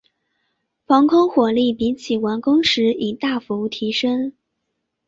[0.87, 4.31] 防空火力比起完工时已大幅提高。